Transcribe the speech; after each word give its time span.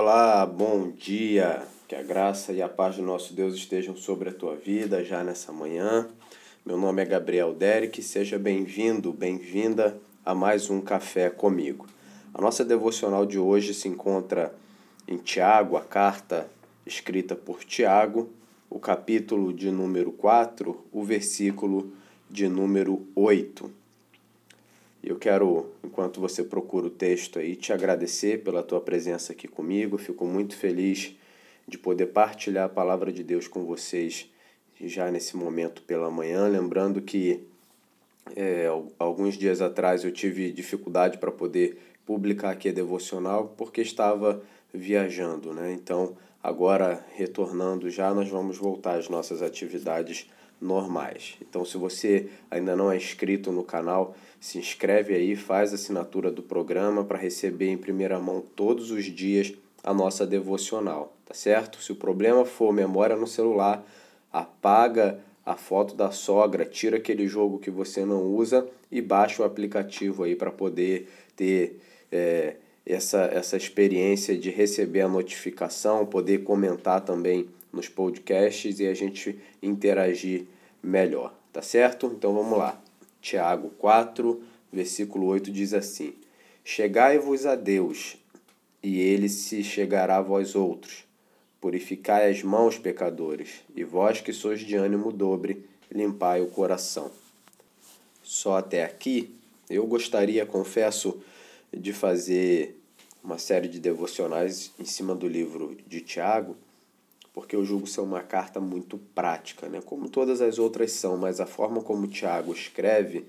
olá, 0.00 0.46
bom 0.46 0.90
dia. 0.90 1.62
Que 1.86 1.94
a 1.94 2.02
graça 2.02 2.54
e 2.54 2.62
a 2.62 2.68
paz 2.70 2.96
do 2.96 3.02
nosso 3.02 3.34
Deus 3.34 3.54
estejam 3.54 3.94
sobre 3.94 4.30
a 4.30 4.32
tua 4.32 4.56
vida 4.56 5.04
já 5.04 5.22
nessa 5.22 5.52
manhã. 5.52 6.08
Meu 6.64 6.78
nome 6.78 7.02
é 7.02 7.04
Gabriel 7.04 7.52
Derek, 7.52 8.02
seja 8.02 8.38
bem-vindo, 8.38 9.12
bem-vinda 9.12 9.94
a 10.24 10.34
mais 10.34 10.70
um 10.70 10.80
Café 10.80 11.28
comigo. 11.28 11.86
A 12.32 12.40
nossa 12.40 12.64
devocional 12.64 13.26
de 13.26 13.38
hoje 13.38 13.74
se 13.74 13.88
encontra 13.88 14.54
em 15.06 15.18
Tiago, 15.18 15.76
a 15.76 15.82
carta 15.82 16.48
escrita 16.86 17.36
por 17.36 17.62
Tiago, 17.62 18.30
o 18.70 18.78
capítulo 18.78 19.52
de 19.52 19.70
número 19.70 20.12
4, 20.12 20.82
o 20.90 21.04
versículo 21.04 21.92
de 22.30 22.48
número 22.48 23.06
8. 23.14 23.70
Eu 25.02 25.16
quero, 25.16 25.70
enquanto 25.82 26.20
você 26.20 26.44
procura 26.44 26.86
o 26.86 26.90
texto 26.90 27.38
aí, 27.38 27.56
te 27.56 27.72
agradecer 27.72 28.42
pela 28.42 28.62
tua 28.62 28.80
presença 28.80 29.32
aqui 29.32 29.48
comigo. 29.48 29.96
Fico 29.96 30.26
muito 30.26 30.54
feliz 30.56 31.16
de 31.66 31.78
poder 31.78 32.06
partilhar 32.06 32.66
a 32.66 32.68
palavra 32.68 33.10
de 33.10 33.22
Deus 33.22 33.48
com 33.48 33.64
vocês 33.64 34.28
já 34.78 35.10
nesse 35.10 35.36
momento 35.36 35.82
pela 35.82 36.10
manhã. 36.10 36.46
Lembrando 36.46 37.00
que 37.00 37.46
é, 38.36 38.66
alguns 38.98 39.36
dias 39.36 39.60
atrás 39.60 40.04
eu 40.04 40.12
tive 40.12 40.52
dificuldade 40.52 41.18
para 41.18 41.30
poder 41.30 41.78
publicar 42.04 42.50
aqui 42.50 42.68
a 42.68 42.72
devocional 42.72 43.54
porque 43.56 43.80
estava 43.80 44.42
viajando, 44.72 45.52
né? 45.52 45.72
Então, 45.72 46.16
agora 46.42 47.04
retornando 47.14 47.88
já, 47.90 48.12
nós 48.12 48.28
vamos 48.28 48.58
voltar 48.58 48.98
às 48.98 49.08
nossas 49.08 49.42
atividades 49.42 50.28
normais. 50.60 51.36
Então, 51.40 51.64
se 51.64 51.76
você 51.76 52.28
ainda 52.50 52.76
não 52.76 52.92
é 52.92 52.96
inscrito 52.96 53.50
no 53.50 53.62
canal, 53.62 54.14
se 54.38 54.58
inscreve 54.58 55.14
aí, 55.14 55.34
faz 55.36 55.72
a 55.72 55.74
assinatura 55.74 56.30
do 56.30 56.42
programa 56.42 57.04
para 57.04 57.18
receber 57.18 57.68
em 57.68 57.78
primeira 57.78 58.18
mão 58.18 58.42
todos 58.54 58.90
os 58.90 59.04
dias 59.04 59.52
a 59.82 59.94
nossa 59.94 60.26
devocional, 60.26 61.14
tá 61.24 61.34
certo? 61.34 61.80
Se 61.82 61.92
o 61.92 61.96
problema 61.96 62.44
for 62.44 62.72
memória 62.72 63.16
no 63.16 63.26
celular, 63.26 63.84
apaga 64.32 65.18
a 65.44 65.56
foto 65.56 65.94
da 65.94 66.10
sogra, 66.10 66.64
tira 66.64 66.98
aquele 66.98 67.26
jogo 67.26 67.58
que 67.58 67.70
você 67.70 68.04
não 68.04 68.22
usa 68.22 68.68
e 68.92 69.00
baixa 69.00 69.42
o 69.42 69.46
aplicativo 69.46 70.22
aí 70.22 70.36
para 70.36 70.50
poder 70.50 71.08
ter 71.34 71.80
é, 72.12 72.56
essa, 72.84 73.22
essa 73.32 73.56
experiência 73.56 74.36
de 74.36 74.50
receber 74.50 75.00
a 75.00 75.08
notificação, 75.08 76.04
poder 76.06 76.44
comentar 76.44 77.00
também 77.00 77.48
nos 77.72 77.88
podcasts 77.88 78.80
e 78.80 78.86
a 78.86 78.94
gente 78.94 79.38
interagir 79.62 80.46
melhor, 80.82 81.34
tá 81.52 81.62
certo? 81.62 82.06
Então 82.06 82.34
vamos 82.34 82.58
lá. 82.58 82.80
Tiago 83.20 83.70
4, 83.78 84.42
versículo 84.72 85.26
8 85.26 85.50
diz 85.50 85.74
assim: 85.74 86.14
Chegai-vos 86.64 87.46
a 87.46 87.54
Deus, 87.54 88.16
e 88.82 88.98
ele 89.00 89.28
se 89.28 89.62
chegará 89.62 90.16
a 90.16 90.22
vós 90.22 90.54
outros. 90.54 91.04
Purificai 91.60 92.30
as 92.30 92.42
mãos, 92.42 92.78
pecadores, 92.78 93.62
e 93.76 93.84
vós 93.84 94.20
que 94.20 94.32
sois 94.32 94.60
de 94.60 94.76
ânimo 94.76 95.12
dobre, 95.12 95.66
limpai 95.90 96.40
o 96.40 96.46
coração. 96.46 97.10
Só 98.22 98.56
até 98.56 98.84
aqui, 98.84 99.34
eu 99.68 99.86
gostaria, 99.86 100.46
confesso, 100.46 101.20
de 101.72 101.92
fazer 101.92 102.80
uma 103.22 103.36
série 103.38 103.68
de 103.68 103.78
devocionais 103.78 104.72
em 104.78 104.84
cima 104.84 105.14
do 105.14 105.28
livro 105.28 105.76
de 105.86 106.00
Tiago, 106.00 106.56
porque 107.32 107.54
eu 107.54 107.64
julgo 107.64 107.86
ser 107.86 108.00
uma 108.00 108.22
carta 108.22 108.60
muito 108.60 108.98
prática, 109.14 109.68
né? 109.68 109.80
como 109.84 110.08
todas 110.08 110.40
as 110.40 110.58
outras 110.58 110.92
são, 110.92 111.16
mas 111.16 111.40
a 111.40 111.46
forma 111.46 111.80
como 111.80 112.06
Tiago 112.06 112.52
escreve 112.52 113.26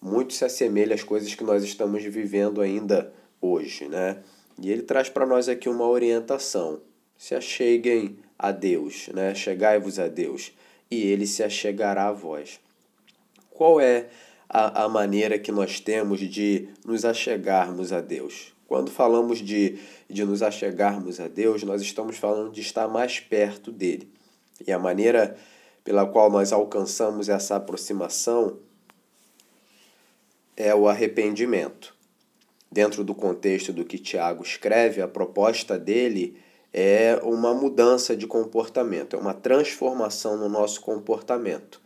muito 0.00 0.34
se 0.34 0.44
assemelha 0.44 0.94
às 0.94 1.02
coisas 1.02 1.34
que 1.34 1.42
nós 1.42 1.64
estamos 1.64 2.02
vivendo 2.04 2.60
ainda 2.60 3.12
hoje. 3.40 3.88
Né? 3.88 4.18
E 4.60 4.70
ele 4.70 4.82
traz 4.82 5.08
para 5.08 5.26
nós 5.26 5.48
aqui 5.48 5.68
uma 5.68 5.86
orientação. 5.86 6.80
Se 7.18 7.34
acheguem 7.34 8.18
a 8.38 8.52
Deus, 8.52 9.08
né? 9.12 9.34
chegai-vos 9.34 9.98
a 9.98 10.06
Deus, 10.06 10.52
e 10.90 11.02
ele 11.06 11.26
se 11.26 11.42
achegará 11.42 12.08
a 12.08 12.12
vós. 12.12 12.60
Qual 13.50 13.80
é 13.80 14.08
a, 14.48 14.84
a 14.84 14.88
maneira 14.88 15.38
que 15.38 15.50
nós 15.50 15.80
temos 15.80 16.20
de 16.20 16.68
nos 16.84 17.04
achegarmos 17.04 17.92
a 17.92 18.00
Deus? 18.00 18.55
Quando 18.66 18.90
falamos 18.90 19.38
de, 19.38 19.78
de 20.08 20.24
nos 20.24 20.42
achegarmos 20.42 21.20
a 21.20 21.28
Deus, 21.28 21.62
nós 21.62 21.80
estamos 21.82 22.16
falando 22.16 22.50
de 22.50 22.60
estar 22.60 22.88
mais 22.88 23.20
perto 23.20 23.70
dele. 23.70 24.10
E 24.66 24.72
a 24.72 24.78
maneira 24.78 25.36
pela 25.84 26.04
qual 26.04 26.30
nós 26.30 26.52
alcançamos 26.52 27.28
essa 27.28 27.56
aproximação 27.56 28.58
é 30.56 30.74
o 30.74 30.88
arrependimento. 30.88 31.94
Dentro 32.70 33.04
do 33.04 33.14
contexto 33.14 33.72
do 33.72 33.84
que 33.84 33.98
Tiago 33.98 34.42
escreve, 34.42 35.00
a 35.00 35.06
proposta 35.06 35.78
dele 35.78 36.36
é 36.72 37.20
uma 37.22 37.54
mudança 37.54 38.16
de 38.16 38.26
comportamento, 38.26 39.14
é 39.14 39.18
uma 39.18 39.32
transformação 39.32 40.36
no 40.36 40.48
nosso 40.48 40.80
comportamento. 40.80 41.80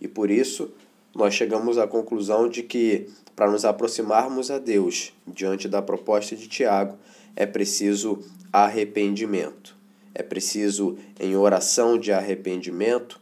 E 0.00 0.08
por 0.08 0.30
isso 0.30 0.72
nós 1.14 1.34
chegamos 1.34 1.78
à 1.78 1.86
conclusão 1.86 2.48
de 2.48 2.62
que 2.62 3.08
para 3.36 3.50
nos 3.50 3.64
aproximarmos 3.64 4.50
a 4.50 4.58
Deus 4.58 5.12
diante 5.26 5.68
da 5.68 5.82
proposta 5.82 6.36
de 6.36 6.48
Tiago, 6.48 6.96
é 7.34 7.46
preciso 7.46 8.20
arrependimento. 8.52 9.76
É 10.14 10.22
preciso, 10.22 10.98
em 11.18 11.34
oração 11.36 11.98
de 11.98 12.12
arrependimento, 12.12 13.18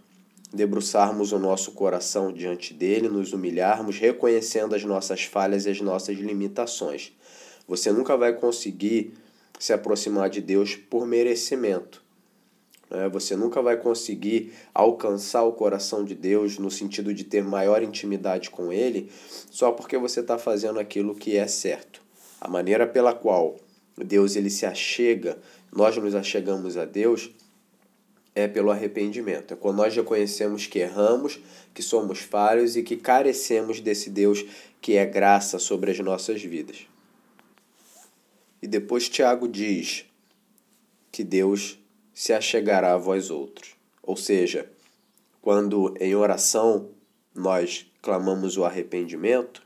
debruçarmos 0.53 1.31
o 1.33 1.39
nosso 1.39 1.73
coração 1.73 2.33
diante 2.33 2.75
dele, 2.75 3.09
nos 3.09 3.33
humilharmos, 3.33 3.99
reconhecendo 3.99 4.75
as 4.75 4.85
nossas 4.85 5.23
falhas 5.23 5.67
e 5.67 5.71
as 5.71 5.81
nossas 5.81 6.19
limitações. 6.19 7.13
Você 7.69 7.93
nunca 7.93 8.17
vai 8.17 8.33
conseguir 8.33 9.15
se 9.59 9.73
aproximar 9.73 10.29
de 10.29 10.41
Deus 10.41 10.75
por 10.75 11.07
merecimento. 11.07 12.03
Né? 12.91 13.09
Você 13.09 13.37
nunca 13.37 13.63
vai 13.63 13.77
conseguir 13.77 14.53
alcançar 14.75 15.45
o 15.45 15.53
coração 15.53 16.05
de 16.05 16.15
Deus 16.15 16.59
no 16.59 16.71
sentido 16.71 17.15
de 17.15 17.25
ter 17.25 17.43
maior 17.43 17.83
intimidade 17.83 18.51
com 18.51 18.73
Ele 18.73 19.11
só 19.51 19.71
porque 19.73 19.97
você 19.97 20.21
está 20.21 20.37
fazendo 20.37 20.81
aquilo 20.81 21.15
que 21.15 21.37
é 21.37 21.47
certo. 21.47 22.03
A 22.41 22.49
maneira 22.49 22.87
pela 22.87 23.15
qual 23.15 23.57
Deus 23.97 24.35
ele 24.35 24.51
se 24.51 24.65
achega, 24.65 25.39
nós 25.73 25.97
nos 25.97 26.15
achegamos 26.15 26.77
a 26.77 26.85
Deus, 26.85 27.31
é 28.35 28.49
pelo 28.49 28.71
arrependimento. 28.71 29.53
É 29.53 29.57
quando 29.57 29.79
nós 29.79 29.95
reconhecemos 29.95 30.67
que 30.67 30.79
erramos, 30.79 31.39
que 31.75 31.83
somos 31.83 32.21
falhos 32.21 32.77
e 32.77 32.83
que 32.83 32.97
carecemos 32.97 33.81
desse 33.81 34.11
Deus 34.11 34.45
que 34.81 34.97
é 34.97 35.05
graça 35.05 35.59
sobre 35.59 35.91
as 35.91 35.99
nossas 35.99 36.43
vidas. 36.43 36.87
E 38.63 38.67
depois 38.67 39.09
Tiago 39.09 39.49
diz 39.49 40.07
que 41.13 41.25
Deus 41.25 41.80
se 42.21 42.35
achegará 42.35 42.93
a 42.93 42.99
vós 42.99 43.31
outros. 43.31 43.75
Ou 44.03 44.15
seja, 44.15 44.71
quando 45.41 45.95
em 45.99 46.15
oração 46.15 46.91
nós 47.35 47.91
clamamos 48.03 48.59
o 48.59 48.65
arrependimento, 48.67 49.63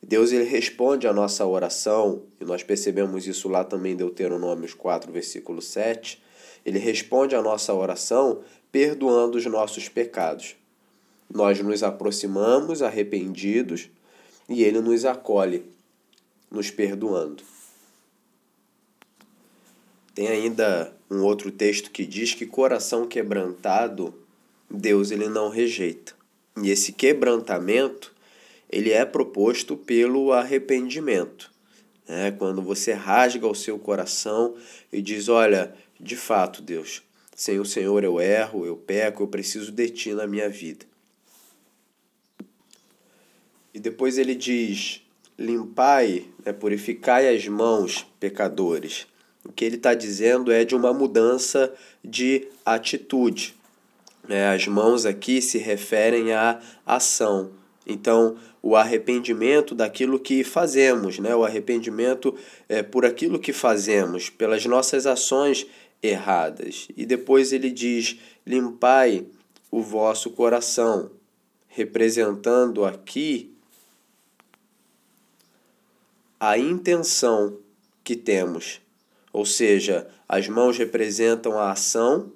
Deus 0.00 0.30
ele 0.30 0.44
responde 0.44 1.08
a 1.08 1.12
nossa 1.12 1.44
oração, 1.44 2.22
e 2.40 2.44
nós 2.44 2.62
percebemos 2.62 3.26
isso 3.26 3.48
lá 3.48 3.64
também 3.64 3.94
em 3.94 3.96
Deuteronômios 3.96 4.72
4, 4.72 5.10
versículo 5.10 5.60
7. 5.60 6.22
Ele 6.64 6.78
responde 6.78 7.34
a 7.34 7.42
nossa 7.42 7.74
oração 7.74 8.44
perdoando 8.70 9.36
os 9.36 9.44
nossos 9.46 9.88
pecados. 9.88 10.54
Nós 11.28 11.60
nos 11.60 11.82
aproximamos 11.82 12.82
arrependidos 12.82 13.90
e 14.48 14.62
ele 14.62 14.80
nos 14.80 15.04
acolhe, 15.04 15.68
nos 16.52 16.70
perdoando. 16.70 17.42
Tem 20.18 20.26
ainda 20.26 20.92
um 21.08 21.22
outro 21.22 21.48
texto 21.48 21.92
que 21.92 22.04
diz 22.04 22.34
que 22.34 22.44
coração 22.44 23.06
quebrantado, 23.06 24.12
Deus 24.68 25.12
ele 25.12 25.28
não 25.28 25.48
rejeita. 25.48 26.12
E 26.60 26.70
esse 26.70 26.90
quebrantamento, 26.90 28.12
ele 28.68 28.90
é 28.90 29.04
proposto 29.04 29.76
pelo 29.76 30.32
arrependimento. 30.32 31.52
É 32.08 32.32
quando 32.32 32.60
você 32.60 32.92
rasga 32.92 33.46
o 33.46 33.54
seu 33.54 33.78
coração 33.78 34.56
e 34.92 35.00
diz: 35.00 35.28
Olha, 35.28 35.72
de 36.00 36.16
fato, 36.16 36.60
Deus, 36.60 37.00
sem 37.36 37.60
o 37.60 37.64
Senhor 37.64 38.02
eu 38.02 38.20
erro, 38.20 38.66
eu 38.66 38.76
peco, 38.76 39.22
eu 39.22 39.28
preciso 39.28 39.70
de 39.70 39.88
Ti 39.88 40.14
na 40.14 40.26
minha 40.26 40.48
vida. 40.48 40.84
E 43.72 43.78
depois 43.78 44.18
ele 44.18 44.34
diz: 44.34 45.00
Limpai, 45.38 46.26
né, 46.44 46.52
purificai 46.52 47.32
as 47.32 47.46
mãos, 47.46 48.04
pecadores. 48.18 49.06
O 49.48 49.52
que 49.52 49.64
ele 49.64 49.76
está 49.76 49.94
dizendo 49.94 50.52
é 50.52 50.62
de 50.62 50.76
uma 50.76 50.92
mudança 50.92 51.72
de 52.04 52.46
atitude. 52.66 53.56
É, 54.28 54.48
as 54.48 54.66
mãos 54.66 55.06
aqui 55.06 55.40
se 55.40 55.56
referem 55.56 56.34
à 56.34 56.60
ação. 56.84 57.50
Então, 57.86 58.36
o 58.62 58.76
arrependimento 58.76 59.74
daquilo 59.74 60.20
que 60.20 60.44
fazemos, 60.44 61.18
né? 61.18 61.34
o 61.34 61.46
arrependimento 61.46 62.36
é, 62.68 62.82
por 62.82 63.06
aquilo 63.06 63.38
que 63.38 63.54
fazemos, 63.54 64.28
pelas 64.28 64.66
nossas 64.66 65.06
ações 65.06 65.66
erradas. 66.02 66.86
E 66.94 67.06
depois 67.06 67.50
ele 67.50 67.70
diz: 67.70 68.18
limpai 68.46 69.24
o 69.70 69.80
vosso 69.80 70.30
coração, 70.30 71.10
representando 71.68 72.84
aqui 72.84 73.50
a 76.38 76.58
intenção 76.58 77.56
que 78.04 78.14
temos 78.14 78.82
Ou 79.32 79.44
seja, 79.44 80.06
as 80.28 80.48
mãos 80.48 80.78
representam 80.78 81.58
a 81.58 81.70
ação 81.70 82.32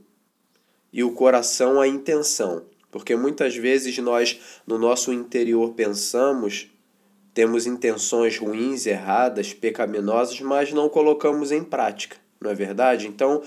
e 0.92 1.02
o 1.02 1.12
coração 1.12 1.80
a 1.80 1.88
intenção. 1.88 2.64
Porque 2.90 3.16
muitas 3.16 3.56
vezes 3.56 3.96
nós, 3.98 4.38
no 4.66 4.78
nosso 4.78 5.12
interior, 5.12 5.72
pensamos, 5.72 6.70
temos 7.32 7.66
intenções 7.66 8.36
ruins, 8.36 8.84
erradas, 8.84 9.54
pecaminosas, 9.54 10.40
mas 10.40 10.72
não 10.72 10.88
colocamos 10.88 11.50
em 11.50 11.64
prática, 11.64 12.16
não 12.38 12.50
é 12.50 12.54
verdade? 12.54 13.08
Então, 13.08 13.42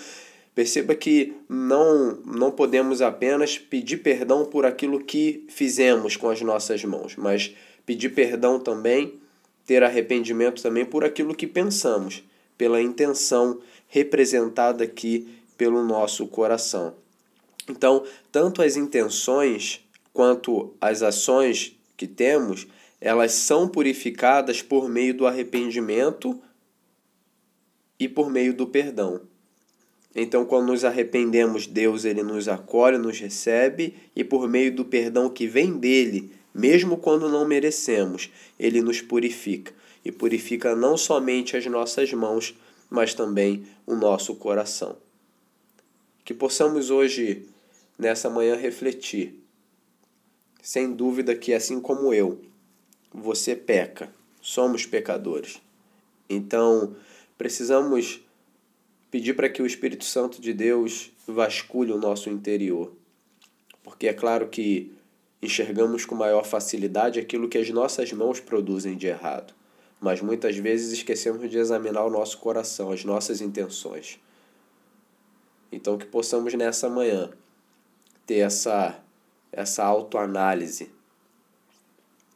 perceba 0.55 0.95
que 0.95 1.35
não, 1.47 2.15
não 2.25 2.49
podemos 2.49 3.03
apenas 3.03 3.59
pedir 3.59 3.97
perdão 3.97 4.45
por 4.45 4.65
aquilo 4.65 5.03
que 5.03 5.45
fizemos 5.47 6.17
com 6.17 6.29
as 6.29 6.41
nossas 6.41 6.83
mãos, 6.83 7.15
mas 7.15 7.53
pedir 7.85 8.09
perdão 8.09 8.59
também, 8.59 9.19
ter 9.63 9.83
arrependimento 9.83 10.63
também 10.63 10.85
por 10.85 11.03
aquilo 11.03 11.35
que 11.35 11.45
pensamos, 11.45 12.23
pela 12.57 12.81
intenção 12.81 13.59
representada 13.87 14.83
aqui 14.83 15.39
pelo 15.57 15.83
nosso 15.83 16.27
coração. 16.27 16.93
Então, 17.69 18.03
tanto 18.31 18.61
as 18.61 18.75
intenções 18.75 19.81
quanto 20.13 20.73
as 20.79 21.01
ações 21.01 21.75
que 21.97 22.07
temos, 22.07 22.67
elas 23.01 23.31
são 23.33 23.67
purificadas 23.67 24.61
por 24.61 24.87
meio 24.87 25.13
do 25.13 25.25
arrependimento 25.25 26.39
e 27.99 28.07
por 28.07 28.29
meio 28.29 28.53
do 28.53 28.67
perdão. 28.67 29.21
Então, 30.15 30.45
quando 30.45 30.67
nos 30.67 30.85
arrependemos, 30.85 31.67
Deus 31.67 32.05
ele 32.05 32.23
nos 32.23 32.47
acolhe, 32.47 32.97
nos 32.97 33.19
recebe 33.19 33.95
e 34.15 34.23
por 34.23 34.47
meio 34.47 34.73
do 34.73 34.85
perdão 34.85 35.29
que 35.29 35.47
vem 35.47 35.73
dele, 35.77 36.31
mesmo 36.53 36.97
quando 36.97 37.27
não 37.27 37.45
merecemos, 37.45 38.29
ele 38.57 38.81
nos 38.81 39.01
purifica 39.01 39.73
e 40.05 40.11
purifica 40.11 40.75
não 40.75 40.95
somente 40.95 41.57
as 41.57 41.65
nossas 41.65 42.13
mãos, 42.13 42.55
mas 42.89 43.15
também 43.15 43.65
o 43.85 43.95
nosso 43.95 44.35
coração. 44.35 44.95
Que 46.23 46.33
possamos 46.33 46.91
hoje 46.91 47.47
nessa 47.97 48.29
manhã 48.29 48.55
refletir. 48.55 49.41
Sem 50.61 50.93
dúvida 50.93 51.35
que, 51.35 51.53
assim 51.53 51.81
como 51.81 52.13
eu, 52.13 52.39
você 53.11 53.55
peca, 53.55 54.13
somos 54.41 54.85
pecadores. 54.85 55.59
Então, 56.29 56.95
precisamos 57.37 58.21
pedir 59.09 59.33
para 59.33 59.49
que 59.49 59.61
o 59.61 59.65
Espírito 59.65 60.05
Santo 60.05 60.41
de 60.41 60.53
Deus 60.53 61.11
vasculhe 61.27 61.91
o 61.91 61.97
nosso 61.97 62.29
interior. 62.29 62.91
Porque 63.83 64.07
é 64.07 64.13
claro 64.13 64.49
que 64.49 64.91
enxergamos 65.41 66.05
com 66.05 66.15
maior 66.15 66.43
facilidade 66.43 67.19
aquilo 67.19 67.47
que 67.47 67.57
as 67.57 67.69
nossas 67.69 68.11
mãos 68.11 68.39
produzem 68.39 68.97
de 68.97 69.07
errado, 69.07 69.53
mas 70.05 70.21
muitas 70.21 70.55
vezes 70.55 70.91
esquecemos 70.91 71.49
de 71.49 71.57
examinar 71.57 72.05
o 72.05 72.11
nosso 72.11 72.37
coração, 72.37 72.91
as 72.91 73.03
nossas 73.03 73.41
intenções. 73.41 74.19
Então, 75.71 75.97
que 75.97 76.05
possamos 76.05 76.53
nessa 76.53 76.87
manhã 76.87 77.31
ter 78.23 78.35
essa, 78.35 78.99
essa 79.51 79.83
autoanálise. 79.83 80.91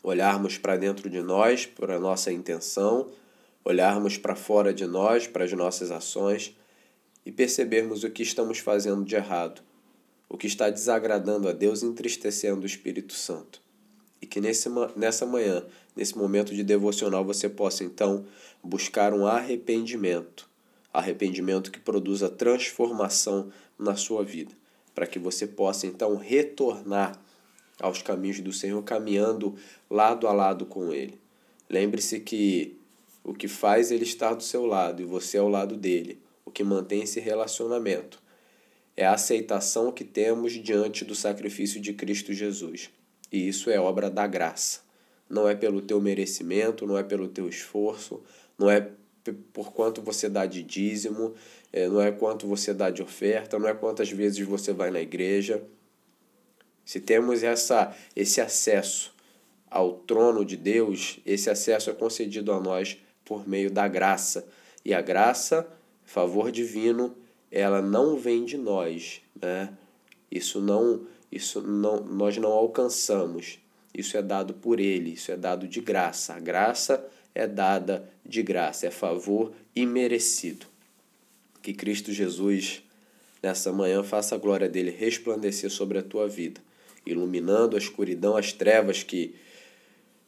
Olharmos 0.02 0.58
para 0.58 0.78
dentro 0.78 1.12
de 1.12 1.22
nós, 1.22 1.68
para 1.68 1.98
a 1.98 2.00
nossa 2.00 2.32
intenção, 2.34 3.12
olharmos 3.64 4.18
para 4.18 4.36
fora 4.36 4.74
de 4.74 4.88
nós, 4.88 5.28
para 5.28 5.44
as 5.44 5.54
nossas 5.54 5.92
ações 5.92 6.58
e 7.24 7.32
percebermos 7.32 8.04
o 8.04 8.10
que 8.10 8.24
estamos 8.24 8.58
fazendo 8.58 9.06
de 9.06 9.16
errado, 9.16 9.62
o 10.28 10.40
que 10.40 10.48
está 10.48 10.72
desagradando 10.72 11.48
a 11.48 11.52
Deus 11.52 11.84
e 11.84 11.86
entristecendo 11.86 12.64
o 12.64 12.66
Espírito 12.66 13.14
Santo. 13.14 13.62
E 14.22 14.26
que 14.26 14.42
nesse, 14.42 14.70
nessa 14.96 15.26
manhã, 15.26 15.64
nesse 15.96 16.18
momento 16.18 16.54
de 16.54 16.64
devocional, 16.64 17.24
você 17.24 17.48
possa 17.48 17.84
então 17.84 18.26
buscar 18.64 19.14
um 19.14 19.26
arrependimento 19.26 20.50
arrependimento 20.92 21.72
que 21.72 21.80
produza 21.80 22.30
transformação 22.30 23.52
na 23.78 23.96
sua 23.96 24.24
vida 24.24 24.52
para 24.94 25.08
que 25.08 25.20
você 25.20 25.48
possa 25.48 25.88
então 25.88 26.18
retornar 26.18 27.18
aos 27.80 28.02
caminhos 28.02 28.42
do 28.42 28.52
Senhor, 28.52 28.84
caminhando 28.84 29.56
lado 29.90 30.28
a 30.28 30.34
lado 30.34 30.66
com 30.66 30.92
Ele. 30.92 31.18
Lembre-se 31.70 32.20
que 32.20 32.78
o 33.24 33.34
que 33.34 33.48
faz 33.48 33.92
Ele 33.92 34.04
estar 34.04 34.34
do 34.34 34.44
seu 34.44 34.66
lado 34.66 35.02
e 35.02 35.06
você 35.06 35.38
ao 35.38 35.48
lado 35.48 35.78
dele, 35.78 36.20
o 36.44 36.52
que 36.52 36.64
mantém 36.64 37.04
esse 37.04 37.22
relacionamento, 37.22 38.22
é 38.98 39.06
a 39.06 39.14
aceitação 39.14 39.92
que 39.92 40.04
temos 40.04 40.52
diante 40.52 41.06
do 41.06 41.16
sacrifício 41.16 41.80
de 41.80 41.94
Cristo 41.94 42.34
Jesus. 42.34 42.90
E 43.32 43.48
isso 43.48 43.70
é 43.70 43.80
obra 43.80 44.10
da 44.10 44.26
graça. 44.28 44.82
Não 45.30 45.48
é 45.48 45.56
pelo 45.56 45.82
teu 45.82 46.02
merecimento, 46.02 46.88
não 46.88 46.98
é 46.98 47.04
pelo 47.04 47.28
teu 47.28 47.48
esforço, 47.48 48.22
não 48.58 48.70
é 48.70 48.90
por 49.54 49.72
quanto 49.72 50.02
você 50.02 50.28
dá 50.28 50.46
de 50.46 50.64
dízimo, 50.64 51.36
é, 51.72 51.88
não 51.88 52.02
é 52.02 52.12
quanto 52.12 52.48
você 52.48 52.74
dá 52.74 52.90
de 52.90 53.02
oferta, 53.02 53.60
não 53.60 53.68
é 53.68 53.74
quantas 53.74 54.10
vezes 54.10 54.46
você 54.46 54.74
vai 54.74 54.90
na 54.90 55.02
igreja. 55.02 55.64
Se 56.84 57.00
temos 57.00 57.44
essa, 57.44 57.96
esse 58.16 58.42
acesso 58.42 59.14
ao 59.70 59.94
trono 59.94 60.44
de 60.44 60.58
Deus, 60.58 61.20
esse 61.26 61.50
acesso 61.50 61.92
é 61.92 61.94
concedido 61.94 62.52
a 62.52 62.60
nós 62.60 62.98
por 63.24 63.48
meio 63.48 63.70
da 63.70 63.88
graça. 63.88 64.48
E 64.84 64.94
a 64.94 65.02
graça, 65.02 65.68
favor 66.04 66.52
divino, 66.52 67.16
ela 67.52 67.82
não 67.82 68.18
vem 68.18 68.44
de 68.44 68.58
nós, 68.58 69.22
né? 69.40 69.72
Isso 70.32 70.60
não, 70.60 71.06
isso 71.32 71.62
não, 71.62 72.02
nós 72.02 72.38
não 72.38 72.52
alcançamos. 72.52 73.60
Isso 73.94 74.18
é 74.18 74.22
dado 74.22 74.54
por 74.54 74.80
ele, 74.80 75.14
isso 75.14 75.32
é 75.32 75.38
dado 75.38 75.68
de 75.68 75.82
graça. 75.82 76.34
A 76.34 76.40
graça 76.40 77.06
é 77.34 77.48
dada 77.48 78.10
de 78.26 78.42
graça, 78.42 78.88
é 78.88 78.92
favor 78.92 79.54
imerecido. 79.76 80.66
Que 81.62 81.74
Cristo 81.74 82.12
Jesus, 82.12 82.84
nessa 83.42 83.72
manhã, 83.72 84.04
faça 84.04 84.36
a 84.36 84.38
glória 84.38 84.70
dele 84.70 84.92
resplandecer 84.92 85.70
sobre 85.70 85.98
a 85.98 86.04
tua 86.04 86.28
vida, 86.28 86.62
iluminando 87.06 87.76
a 87.76 87.80
escuridão, 87.80 88.38
as 88.38 88.54
trevas 88.54 89.04
que, 89.04 89.36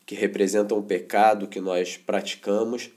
que 0.06 0.16
representam 0.16 0.78
o 0.78 0.84
pecado 0.84 1.48
que 1.48 1.62
nós 1.62 1.98
praticamos 1.98 2.92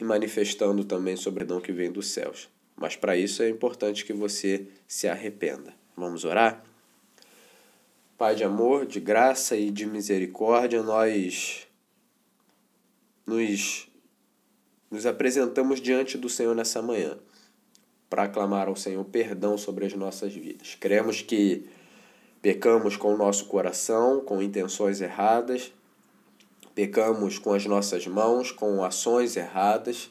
e 0.00 0.04
manifestando 0.04 0.84
também 0.84 1.14
a 1.14 1.18
sobredão 1.18 1.60
que 1.60 1.72
vem 1.72 1.90
dos 1.90 2.08
céus. 2.08 2.48
Mas 2.76 2.96
para 2.96 3.16
isso 3.16 3.42
é 3.42 3.48
importante 3.48 4.04
que 4.04 4.12
você 4.12 4.66
se 4.86 5.08
arrependa. 5.08 5.72
Vamos 5.96 6.24
orar? 6.24 6.62
Pai 8.18 8.34
de 8.34 8.44
amor, 8.44 8.86
de 8.86 8.98
graça 8.98 9.56
e 9.56 9.70
de 9.70 9.84
misericórdia, 9.84 10.82
nós 10.82 11.66
nos, 13.26 13.88
nos 14.90 15.04
apresentamos 15.04 15.82
diante 15.82 16.16
do 16.16 16.28
Senhor 16.28 16.54
nessa 16.54 16.80
manhã 16.80 17.18
para 18.08 18.26
clamar 18.26 18.68
ao 18.68 18.76
Senhor 18.76 19.04
perdão 19.04 19.58
sobre 19.58 19.84
as 19.84 19.92
nossas 19.92 20.32
vidas. 20.32 20.74
Cremos 20.80 21.20
que 21.20 21.68
pecamos 22.40 22.96
com 22.96 23.12
o 23.12 23.18
nosso 23.18 23.44
coração, 23.46 24.20
com 24.20 24.40
intenções 24.40 25.02
erradas, 25.02 25.70
pecamos 26.74 27.38
com 27.38 27.52
as 27.52 27.66
nossas 27.66 28.06
mãos, 28.06 28.50
com 28.50 28.82
ações 28.82 29.36
erradas 29.36 30.10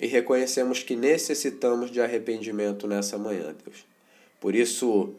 e 0.00 0.06
reconhecemos 0.08 0.82
que 0.82 0.96
necessitamos 0.96 1.92
de 1.92 2.00
arrependimento 2.00 2.88
nessa 2.88 3.16
manhã, 3.16 3.54
Deus. 3.64 3.84
Por 4.40 4.54
isso, 4.54 5.14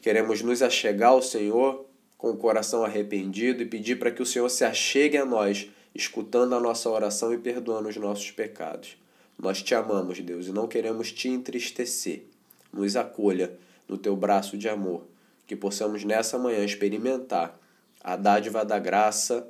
queremos 0.00 0.42
nos 0.42 0.62
achegar 0.62 1.10
ao 1.10 1.22
Senhor 1.22 1.86
com 2.16 2.30
o 2.30 2.36
coração 2.36 2.84
arrependido 2.84 3.62
e 3.62 3.66
pedir 3.66 3.98
para 3.98 4.10
que 4.10 4.22
o 4.22 4.26
Senhor 4.26 4.48
se 4.48 4.64
achegue 4.64 5.16
a 5.16 5.24
nós, 5.24 5.70
escutando 5.94 6.54
a 6.54 6.60
nossa 6.60 6.90
oração 6.90 7.32
e 7.32 7.38
perdoando 7.38 7.88
os 7.88 7.96
nossos 7.96 8.30
pecados. 8.30 8.96
Nós 9.38 9.62
te 9.62 9.74
amamos, 9.74 10.20
Deus, 10.20 10.46
e 10.46 10.52
não 10.52 10.68
queremos 10.68 11.10
te 11.10 11.28
entristecer. 11.28 12.24
Nos 12.72 12.94
acolha 12.94 13.52
no 13.88 13.96
teu 13.96 14.14
braço 14.14 14.56
de 14.58 14.68
amor, 14.68 15.02
que 15.46 15.56
possamos 15.56 16.04
nessa 16.04 16.38
manhã 16.38 16.62
experimentar 16.64 17.58
a 18.02 18.16
dádiva 18.16 18.64
da 18.64 18.78
graça, 18.78 19.48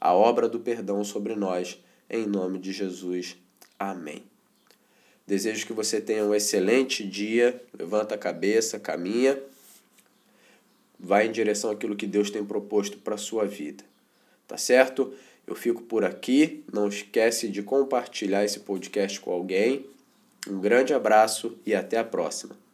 a 0.00 0.14
obra 0.14 0.48
do 0.48 0.58
perdão 0.58 1.04
sobre 1.04 1.34
nós, 1.34 1.78
em 2.08 2.26
nome 2.26 2.58
de 2.58 2.72
Jesus. 2.72 3.36
Amém. 3.78 4.24
Desejo 5.26 5.66
que 5.66 5.72
você 5.72 6.00
tenha 6.00 6.24
um 6.24 6.34
excelente 6.34 7.06
dia. 7.06 7.62
Levanta 7.76 8.14
a 8.14 8.18
cabeça, 8.18 8.78
caminha. 8.78 9.38
Vai 10.98 11.26
em 11.26 11.32
direção 11.32 11.70
àquilo 11.70 11.96
que 11.96 12.06
Deus 12.06 12.30
tem 12.30 12.44
proposto 12.44 12.98
para 12.98 13.14
a 13.14 13.18
sua 13.18 13.44
vida. 13.44 13.84
Tá 14.46 14.56
certo? 14.56 15.12
Eu 15.46 15.54
fico 15.54 15.82
por 15.82 16.04
aqui. 16.04 16.64
Não 16.72 16.88
esquece 16.88 17.48
de 17.48 17.62
compartilhar 17.62 18.44
esse 18.44 18.60
podcast 18.60 19.20
com 19.20 19.30
alguém. 19.30 19.86
Um 20.48 20.60
grande 20.60 20.94
abraço 20.94 21.58
e 21.66 21.74
até 21.74 21.98
a 21.98 22.04
próxima. 22.04 22.65